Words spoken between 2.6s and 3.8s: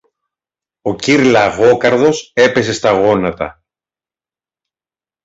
στα γόνατα.